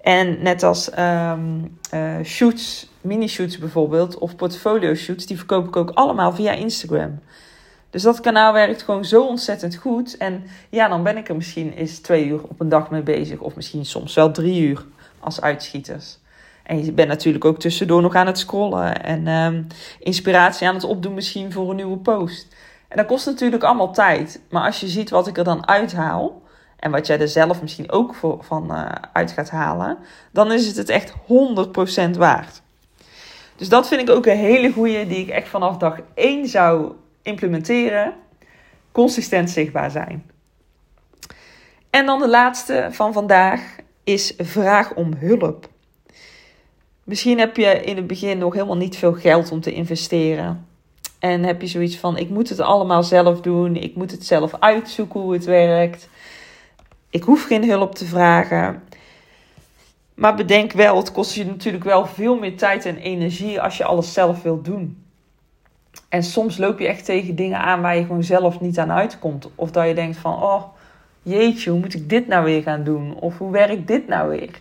En 0.00 0.42
net 0.42 0.62
als 0.62 0.90
um, 0.98 1.78
shoots, 2.24 2.90
mini-shoots 3.00 3.58
bijvoorbeeld, 3.58 4.18
of 4.18 4.36
portfolio-shoots, 4.36 5.26
die 5.26 5.36
verkoop 5.36 5.66
ik 5.66 5.76
ook 5.76 5.90
allemaal 5.90 6.32
via 6.32 6.52
Instagram. 6.52 7.20
Dus 7.90 8.02
dat 8.02 8.20
kanaal 8.20 8.52
werkt 8.52 8.82
gewoon 8.82 9.04
zo 9.04 9.22
ontzettend 9.26 9.76
goed. 9.76 10.16
En 10.16 10.42
ja, 10.68 10.88
dan 10.88 11.02
ben 11.02 11.16
ik 11.16 11.28
er 11.28 11.36
misschien 11.36 11.72
eens 11.72 11.98
twee 11.98 12.26
uur 12.26 12.42
op 12.42 12.60
een 12.60 12.68
dag 12.68 12.90
mee 12.90 13.02
bezig, 13.02 13.38
of 13.38 13.56
misschien 13.56 13.84
soms 13.84 14.14
wel 14.14 14.30
drie 14.30 14.60
uur 14.60 14.84
als 15.18 15.40
uitschieters. 15.40 16.18
En 16.62 16.84
je 16.84 16.92
bent 16.92 17.08
natuurlijk 17.08 17.44
ook 17.44 17.58
tussendoor 17.58 18.02
nog 18.02 18.14
aan 18.14 18.26
het 18.26 18.38
scrollen 18.38 19.02
en 19.04 19.26
um, 19.26 19.66
inspiratie 19.98 20.68
aan 20.68 20.74
het 20.74 20.84
opdoen 20.84 21.14
misschien 21.14 21.52
voor 21.52 21.70
een 21.70 21.76
nieuwe 21.76 21.98
post. 21.98 22.56
En 22.88 22.96
dat 22.96 23.06
kost 23.06 23.26
natuurlijk 23.26 23.62
allemaal 23.62 23.92
tijd. 23.92 24.40
Maar 24.50 24.66
als 24.66 24.80
je 24.80 24.88
ziet 24.88 25.10
wat 25.10 25.26
ik 25.26 25.38
er 25.38 25.44
dan 25.44 25.68
uithaal, 25.68 26.42
en 26.80 26.90
wat 26.90 27.06
jij 27.06 27.20
er 27.20 27.28
zelf 27.28 27.62
misschien 27.62 27.90
ook 27.90 28.14
van 28.40 28.66
uh, 28.70 28.86
uit 29.12 29.30
gaat 29.30 29.50
halen, 29.50 29.98
dan 30.32 30.52
is 30.52 30.66
het 30.66 30.76
het 30.76 30.88
echt 30.88 31.12
100% 32.14 32.18
waard. 32.18 32.62
Dus 33.56 33.68
dat 33.68 33.88
vind 33.88 34.00
ik 34.00 34.10
ook 34.10 34.26
een 34.26 34.36
hele 34.36 34.72
goede 34.72 35.06
die 35.06 35.18
ik 35.18 35.28
echt 35.28 35.48
vanaf 35.48 35.76
dag 35.76 35.98
1 36.14 36.48
zou 36.48 36.92
implementeren. 37.30 38.14
Consistent 38.92 39.50
zichtbaar 39.50 39.90
zijn. 39.90 40.30
En 41.90 42.06
dan 42.06 42.18
de 42.18 42.28
laatste 42.28 42.88
van 42.90 43.12
vandaag 43.12 43.76
is 44.04 44.34
vraag 44.38 44.94
om 44.94 45.14
hulp. 45.14 45.68
Misschien 47.04 47.38
heb 47.38 47.56
je 47.56 47.80
in 47.82 47.96
het 47.96 48.06
begin 48.06 48.38
nog 48.38 48.54
helemaal 48.54 48.76
niet 48.76 48.96
veel 48.96 49.12
geld 49.12 49.50
om 49.50 49.60
te 49.60 49.72
investeren. 49.72 50.66
En 51.18 51.42
heb 51.42 51.60
je 51.60 51.66
zoiets 51.66 51.96
van: 51.96 52.16
ik 52.16 52.28
moet 52.28 52.48
het 52.48 52.60
allemaal 52.60 53.02
zelf 53.02 53.40
doen, 53.40 53.76
ik 53.76 53.94
moet 53.94 54.10
het 54.10 54.26
zelf 54.26 54.54
uitzoeken 54.58 55.20
hoe 55.20 55.32
het 55.32 55.44
werkt. 55.44 56.08
Ik 57.10 57.22
hoef 57.22 57.44
geen 57.44 57.68
hulp 57.68 57.94
te 57.94 58.04
vragen. 58.04 58.82
Maar 60.14 60.34
bedenk 60.34 60.72
wel, 60.72 60.96
het 60.96 61.12
kost 61.12 61.34
je 61.34 61.44
natuurlijk 61.44 61.84
wel 61.84 62.06
veel 62.06 62.38
meer 62.38 62.56
tijd 62.56 62.86
en 62.86 62.96
energie 62.96 63.60
als 63.60 63.76
je 63.76 63.84
alles 63.84 64.12
zelf 64.12 64.42
wilt 64.42 64.64
doen. 64.64 65.04
En 66.08 66.22
soms 66.22 66.58
loop 66.58 66.78
je 66.78 66.86
echt 66.86 67.04
tegen 67.04 67.34
dingen 67.34 67.58
aan 67.58 67.80
waar 67.80 67.96
je 67.96 68.04
gewoon 68.04 68.22
zelf 68.22 68.60
niet 68.60 68.78
aan 68.78 68.92
uitkomt. 68.92 69.48
Of 69.54 69.70
dat 69.70 69.86
je 69.86 69.94
denkt 69.94 70.16
van, 70.16 70.42
oh 70.42 70.62
jeetje, 71.22 71.70
hoe 71.70 71.80
moet 71.80 71.94
ik 71.94 72.08
dit 72.08 72.26
nou 72.26 72.44
weer 72.44 72.62
gaan 72.62 72.84
doen? 72.84 73.14
Of 73.14 73.38
hoe 73.38 73.50
werkt 73.50 73.86
dit 73.86 74.08
nou 74.08 74.28
weer? 74.28 74.60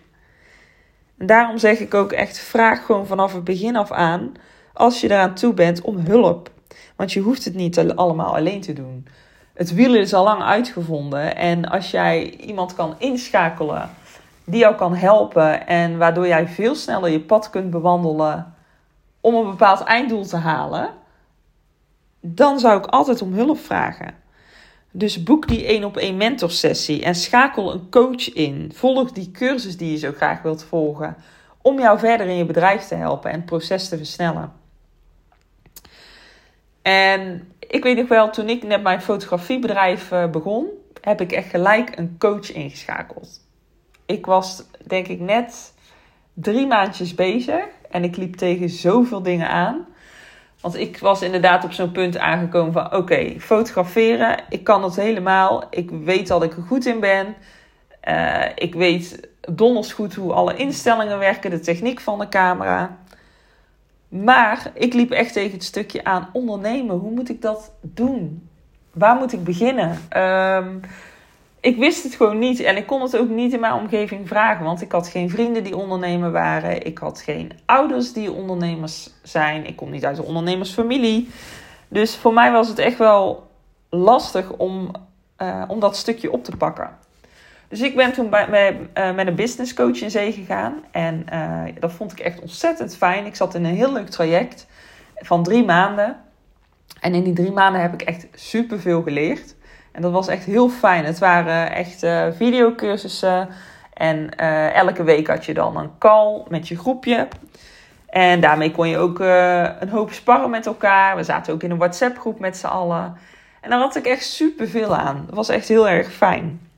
En 1.18 1.26
daarom 1.26 1.58
zeg 1.58 1.80
ik 1.80 1.94
ook 1.94 2.12
echt, 2.12 2.40
vraag 2.40 2.86
gewoon 2.86 3.08
vanaf 3.08 3.34
het 3.34 3.44
begin 3.44 3.76
af 3.76 3.92
aan, 3.92 4.32
als 4.74 5.02
je 5.02 5.12
eraan 5.12 5.34
toe 5.34 5.54
bent, 5.54 5.82
om 5.82 5.98
hulp. 5.98 6.52
Want 6.96 7.14
je 7.14 7.20
hoeft 7.20 7.46
het 7.46 7.56
niet 7.56 7.80
allemaal 7.96 8.36
alleen 8.36 8.62
te 8.62 8.74
doen 8.74 9.06
het 9.60 9.74
wielen 9.74 10.00
is 10.00 10.14
al 10.14 10.24
lang 10.24 10.42
uitgevonden. 10.42 11.36
En 11.36 11.70
als 11.70 11.92
jij 11.92 12.30
iemand 12.30 12.76
kan 12.76 12.96
inschakelen 12.98 13.90
die 14.44 14.60
jou 14.60 14.76
kan 14.76 14.96
helpen 14.96 15.68
en 15.68 15.98
waardoor 15.98 16.28
jij 16.28 16.48
veel 16.48 16.76
sneller 16.76 17.10
je 17.10 17.20
pad 17.20 17.50
kunt 17.50 17.70
bewandelen 17.70 18.54
om 19.22 19.36
een 19.36 19.50
bepaald 19.50 19.84
einddoel 19.84 20.26
te 20.26 20.38
halen, 20.38 20.90
dan 22.22 22.60
zou 22.60 22.78
ik 22.78 22.86
altijd 22.86 23.22
om 23.22 23.34
hulp 23.34 23.60
vragen. 23.60 24.14
Dus 24.92 25.24
boek 25.24 25.48
die 25.48 25.66
één 25.66 25.84
op 25.84 25.98
één 25.98 26.18
mentorsessie 26.18 27.04
en 27.04 27.16
schakel 27.16 27.74
een 27.74 27.90
coach 27.90 28.34
in. 28.34 28.72
Volg 28.76 29.12
die 29.12 29.32
cursus 29.32 29.78
die 29.78 29.92
je 29.92 29.98
zo 29.98 30.12
graag 30.12 30.42
wilt 30.42 30.64
volgen 30.64 31.16
om 31.62 31.80
jou 31.80 32.00
verder 32.00 32.28
in 32.28 32.36
je 32.36 32.46
bedrijf 32.46 32.88
te 32.88 32.96
helpen 32.96 33.32
en 33.32 33.36
het 33.36 33.46
proces 33.46 33.90
te 33.90 33.98
versnellen. 33.98 34.54
En 36.82 37.52
ik 37.60 37.84
weet 37.84 37.98
nog 37.98 38.08
wel, 38.08 38.30
toen 38.30 38.50
ik 38.50 38.64
net 38.64 38.84
mijn 38.84 39.02
fotografiebedrijf 39.02 40.12
eh, 40.12 40.30
begon, 40.30 40.68
heb 41.02 41.22
ik 41.22 41.32
echt 41.32 41.50
gelijk 41.50 41.98
een 41.98 42.16
coach 42.18 42.52
ingeschakeld. 42.52 43.48
Ik 44.06 44.26
was 44.26 44.64
denk 44.88 45.08
ik 45.08 45.20
net 45.20 45.74
drie 46.34 46.68
maandjes 46.68 47.16
bezig 47.16 47.66
en 47.90 48.04
ik 48.04 48.16
liep 48.16 48.36
tegen 48.36 48.70
zoveel 48.70 49.22
dingen 49.22 49.50
aan. 49.50 49.88
Want 50.62 50.76
ik 50.76 50.98
was 50.98 51.22
inderdaad 51.22 51.64
op 51.64 51.72
zo'n 51.72 51.92
punt 51.92 52.18
aangekomen 52.18 52.74
van 52.74 52.96
oké, 52.96 53.36
fotograferen, 53.40 54.38
ik 54.50 54.64
kan 54.64 54.84
het 54.84 54.96
helemaal. 54.96 55.64
Ik 55.70 55.90
weet 55.90 56.28
dat 56.28 56.44
ik 56.44 56.56
er 56.56 56.64
goed 56.64 56.86
in 56.86 57.00
ben. 57.00 57.36
Uh, 58.10 58.46
ik 58.56 58.74
weet 58.74 59.30
donders 59.42 59.94
goed 59.94 60.16
hoe 60.16 60.34
alle 60.34 60.56
instellingen 60.56 61.20
werken, 61.20 61.50
de 61.50 61.60
techniek 61.60 62.00
van 62.00 62.20
de 62.20 62.30
camera. 62.30 62.98
Maar 64.08 64.72
ik 64.74 64.94
liep 64.94 65.12
echt 65.12 65.34
tegen 65.34 65.52
het 65.52 65.64
stukje 65.64 66.04
aan 66.04 66.30
ondernemen. 66.34 66.98
Hoe 66.98 67.12
moet 67.12 67.30
ik 67.30 67.42
dat 67.42 67.72
doen? 67.82 68.50
Waar 68.92 69.16
moet 69.16 69.34
ik 69.34 69.44
beginnen? 69.44 69.98
Um, 70.18 70.82
ik 71.62 71.78
wist 71.78 72.04
het 72.04 72.16
gewoon 72.16 72.40
niet 72.40 72.60
en 72.60 72.78
ik 72.78 72.86
kon 72.86 73.02
het 73.02 73.18
ook 73.18 73.30
niet 73.30 73.54
in 73.54 73.60
mijn 73.60 73.74
omgeving 73.74 74.28
vragen, 74.28 74.66
want 74.66 74.82
ik 74.82 74.92
had 74.92 75.08
geen 75.08 75.30
vrienden 75.30 75.64
die 75.64 75.78
ondernemer 75.78 76.32
waren. 76.32 76.86
Ik 76.86 76.98
had 76.98 77.22
geen 77.22 77.52
ouders 77.66 78.14
die 78.14 78.32
ondernemers 78.32 79.10
zijn. 79.24 79.66
Ik 79.66 79.76
kom 79.76 79.90
niet 79.90 80.06
uit 80.06 80.18
een 80.18 80.24
ondernemersfamilie. 80.24 81.30
Dus 81.88 82.16
voor 82.16 82.34
mij 82.34 82.52
was 82.52 82.68
het 82.68 82.80
echt 82.80 82.98
wel 82.98 83.48
lastig 83.90 84.52
om, 84.52 84.92
uh, 85.38 85.64
om 85.68 85.80
dat 85.80 85.98
stukje 85.98 86.32
op 86.32 86.44
te 86.44 86.58
pakken. 86.58 86.98
Dus 87.68 87.82
ik 87.82 87.96
ben 87.96 88.14
toen 88.14 88.30
bij, 88.30 88.80
uh, 88.98 89.16
met 89.16 89.28
een 89.28 89.36
business 89.36 89.74
coach 89.74 90.02
in 90.02 90.12
zee 90.12 90.32
gegaan. 90.32 90.84
En 90.92 91.26
uh, 91.34 91.64
dat 91.80 91.92
vond 91.92 92.12
ik 92.12 92.20
echt 92.20 92.42
ontzettend 92.42 92.96
fijn. 92.96 93.26
Ik 93.26 93.36
zat 93.36 93.56
in 93.56 93.66
een 93.66 93.76
heel 93.76 93.94
leuk 93.94 94.10
traject 94.10 94.68
van 95.16 95.44
drie 95.44 95.66
maanden. 95.66 96.18
En 97.00 97.14
in 97.14 97.24
die 97.24 97.34
drie 97.34 97.52
maanden 97.52 97.82
heb 97.82 97.94
ik 97.94 98.02
echt 98.02 98.28
superveel 98.34 99.02
geleerd. 99.02 99.56
En 99.92 100.02
dat 100.02 100.12
was 100.12 100.28
echt 100.28 100.46
heel 100.46 100.70
fijn. 100.70 101.06
Het 101.06 101.20
waren 101.20 101.72
echt 101.72 102.04
uh, 102.04 102.26
videocursussen. 102.36 103.50
En 103.94 104.36
elke 104.74 105.04
week 105.04 105.28
had 105.28 105.46
je 105.46 105.54
dan 105.54 105.78
een 105.78 105.98
call 105.98 106.44
met 106.48 106.68
je 106.68 106.78
groepje. 106.78 107.28
En 108.10 108.40
daarmee 108.40 108.72
kon 108.72 108.88
je 108.90 108.98
ook 108.98 109.20
een 109.80 109.90
hoop 109.90 110.12
sparren 110.12 110.50
met 110.50 110.66
elkaar. 110.66 111.16
We 111.16 111.24
zaten 111.24 111.54
ook 111.54 111.64
in 111.64 111.72
een 111.72 111.78
WhatsApp 111.78 112.18
groep 112.20 112.40
met 112.40 112.58
z'n 112.58 112.66
allen. 112.66 113.18
En 113.62 113.70
daar 113.70 113.80
had 113.80 113.96
ik 113.96 114.06
echt 114.06 114.24
superveel 114.24 114.96
aan. 114.96 115.24
Dat 115.26 115.36
was 115.36 115.50
echt 115.50 115.68
heel 115.68 115.90
erg 115.90 116.12
fijn. 116.12 116.70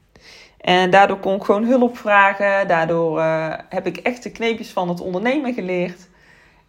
En 0.58 0.90
daardoor 0.90 1.20
kon 1.20 1.36
ik 1.36 1.44
gewoon 1.44 1.64
hulp 1.64 1.98
vragen. 1.98 2.68
Daardoor 2.68 3.22
heb 3.70 3.86
ik 3.86 3.98
echt 3.98 4.24
de 4.24 4.32
kneepjes 4.32 4.70
van 4.70 4.90
het 4.90 5.02
ondernemen 5.02 5.54
geleerd. 5.54 6.10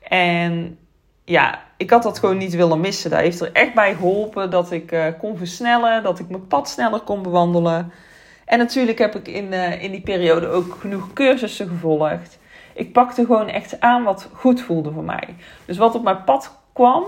En 0.09 0.79
ja, 1.25 1.63
ik 1.83 1.91
had 1.91 2.03
dat 2.03 2.19
gewoon 2.19 2.37
niet 2.37 2.55
willen 2.55 2.81
missen. 2.81 3.11
Dat 3.11 3.21
heeft 3.21 3.41
er 3.41 3.53
echt 3.53 3.75
bij 3.75 3.95
geholpen 3.95 4.51
dat 4.51 4.71
ik 4.71 4.93
uh, 4.93 5.07
kon 5.19 5.37
versnellen, 5.37 6.03
dat 6.03 6.19
ik 6.19 6.29
mijn 6.29 6.47
pad 6.47 6.69
sneller 6.69 7.01
kon 7.01 7.23
bewandelen. 7.23 7.93
En 8.45 8.59
natuurlijk 8.59 8.99
heb 8.99 9.15
ik 9.15 9.29
in, 9.29 9.53
uh, 9.53 9.83
in 9.83 9.91
die 9.91 10.01
periode 10.01 10.49
ook 10.49 10.77
genoeg 10.81 11.13
cursussen 11.13 11.69
gevolgd. 11.69 12.39
Ik 12.75 12.93
pakte 12.93 13.25
gewoon 13.25 13.49
echt 13.49 13.81
aan 13.81 14.03
wat 14.03 14.29
goed 14.33 14.61
voelde 14.61 14.93
voor 14.93 15.05
mij. 15.05 15.35
Dus 15.65 15.77
wat 15.77 15.95
op 15.95 16.03
mijn 16.03 16.25
pad 16.25 16.59
kwam. 16.73 17.05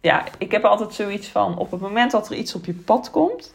Ja, 0.00 0.24
ik 0.38 0.52
heb 0.52 0.64
altijd 0.64 0.94
zoiets 0.94 1.28
van: 1.28 1.58
op 1.58 1.70
het 1.70 1.80
moment 1.80 2.10
dat 2.10 2.30
er 2.30 2.36
iets 2.36 2.54
op 2.54 2.64
je 2.64 2.74
pad 2.74 3.10
komt, 3.10 3.54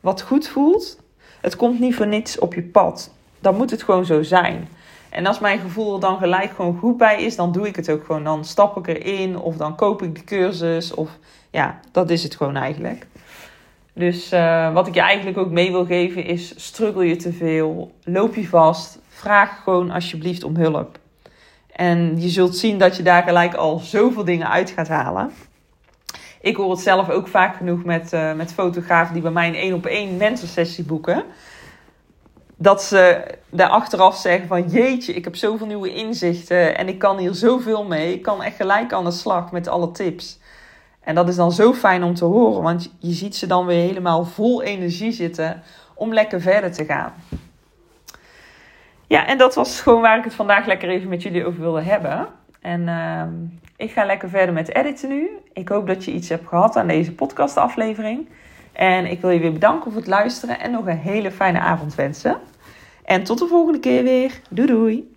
wat 0.00 0.22
goed 0.22 0.48
voelt, 0.48 0.98
het 1.40 1.56
komt 1.56 1.80
niet 1.80 1.94
voor 1.94 2.06
niets 2.06 2.38
op 2.38 2.54
je 2.54 2.62
pad. 2.62 3.10
Dan 3.38 3.56
moet 3.56 3.70
het 3.70 3.82
gewoon 3.82 4.04
zo 4.04 4.22
zijn. 4.22 4.68
En 5.10 5.26
als 5.26 5.38
mijn 5.38 5.58
gevoel 5.58 5.94
er 5.94 6.00
dan 6.00 6.18
gelijk 6.18 6.50
gewoon 6.50 6.78
goed 6.78 6.96
bij 6.96 7.22
is, 7.22 7.36
dan 7.36 7.52
doe 7.52 7.66
ik 7.66 7.76
het 7.76 7.90
ook 7.90 8.04
gewoon. 8.04 8.24
Dan 8.24 8.44
stap 8.44 8.76
ik 8.76 8.86
erin 8.86 9.38
of 9.38 9.56
dan 9.56 9.76
koop 9.76 10.02
ik 10.02 10.14
de 10.14 10.24
cursus. 10.24 10.94
Of 10.94 11.10
ja, 11.50 11.80
dat 11.92 12.10
is 12.10 12.22
het 12.22 12.36
gewoon 12.36 12.56
eigenlijk. 12.56 13.06
Dus 13.92 14.32
uh, 14.32 14.72
wat 14.72 14.86
ik 14.86 14.94
je 14.94 15.00
eigenlijk 15.00 15.38
ook 15.38 15.50
mee 15.50 15.70
wil 15.70 15.84
geven 15.84 16.24
is: 16.24 16.52
struggle 16.56 17.06
je 17.06 17.16
te 17.16 17.32
veel, 17.32 17.92
loop 18.04 18.34
je 18.34 18.48
vast, 18.48 18.98
vraag 19.08 19.62
gewoon 19.62 19.90
alsjeblieft 19.90 20.44
om 20.44 20.56
hulp. 20.56 20.98
En 21.72 22.20
je 22.20 22.28
zult 22.28 22.56
zien 22.56 22.78
dat 22.78 22.96
je 22.96 23.02
daar 23.02 23.22
gelijk 23.22 23.54
al 23.54 23.78
zoveel 23.78 24.24
dingen 24.24 24.50
uit 24.50 24.70
gaat 24.70 24.88
halen 24.88 25.30
ik 26.46 26.56
hoor 26.56 26.70
het 26.70 26.80
zelf 26.80 27.10
ook 27.10 27.28
vaak 27.28 27.56
genoeg 27.56 27.84
met, 27.84 28.12
uh, 28.12 28.32
met 28.32 28.52
fotografen 28.52 29.12
die 29.12 29.22
bij 29.22 29.30
mij 29.30 29.48
een 29.48 29.54
één 29.54 29.74
op 29.74 29.86
één 29.86 30.36
sessie 30.36 30.84
boeken. 30.84 31.24
Dat 32.56 32.82
ze 32.82 33.24
daar 33.50 33.68
achteraf 33.68 34.16
zeggen 34.16 34.48
van 34.48 34.68
jeetje, 34.68 35.12
ik 35.12 35.24
heb 35.24 35.36
zoveel 35.36 35.66
nieuwe 35.66 35.94
inzichten 35.94 36.76
en 36.76 36.88
ik 36.88 36.98
kan 36.98 37.18
hier 37.18 37.34
zoveel 37.34 37.84
mee. 37.84 38.12
Ik 38.12 38.22
kan 38.22 38.42
echt 38.42 38.56
gelijk 38.56 38.92
aan 38.92 39.04
de 39.04 39.10
slag 39.10 39.52
met 39.52 39.68
alle 39.68 39.90
tips. 39.90 40.38
En 41.00 41.14
dat 41.14 41.28
is 41.28 41.36
dan 41.36 41.52
zo 41.52 41.72
fijn 41.72 42.02
om 42.02 42.14
te 42.14 42.24
horen, 42.24 42.62
want 42.62 42.92
je 42.98 43.12
ziet 43.12 43.36
ze 43.36 43.46
dan 43.46 43.66
weer 43.66 43.80
helemaal 43.80 44.24
vol 44.24 44.62
energie 44.62 45.12
zitten 45.12 45.62
om 45.94 46.12
lekker 46.12 46.40
verder 46.40 46.72
te 46.72 46.84
gaan. 46.84 47.12
Ja, 49.06 49.26
en 49.26 49.38
dat 49.38 49.54
was 49.54 49.80
gewoon 49.80 50.00
waar 50.00 50.18
ik 50.18 50.24
het 50.24 50.34
vandaag 50.34 50.66
lekker 50.66 50.88
even 50.88 51.08
met 51.08 51.22
jullie 51.22 51.46
over 51.46 51.60
wilde 51.60 51.82
hebben. 51.82 52.26
En 52.60 52.80
uh, 52.80 53.22
ik 53.76 53.90
ga 53.90 54.04
lekker 54.04 54.28
verder 54.28 54.54
met 54.54 54.74
editen 54.74 55.08
nu. 55.08 55.28
Ik 55.52 55.68
hoop 55.68 55.86
dat 55.86 56.04
je 56.04 56.12
iets 56.12 56.28
hebt 56.28 56.48
gehad 56.48 56.76
aan 56.76 56.86
deze 56.86 57.12
podcastaflevering. 57.12 58.28
En 58.76 59.10
ik 59.10 59.20
wil 59.20 59.30
je 59.30 59.38
weer 59.38 59.52
bedanken 59.52 59.90
voor 59.90 60.00
het 60.00 60.10
luisteren 60.10 60.60
en 60.60 60.70
nog 60.70 60.86
een 60.86 60.98
hele 60.98 61.30
fijne 61.30 61.60
avond 61.60 61.94
wensen. 61.94 62.36
En 63.04 63.24
tot 63.24 63.38
de 63.38 63.46
volgende 63.46 63.78
keer 63.78 64.02
weer. 64.02 64.40
Doei 64.50 64.66
doei! 64.66 65.15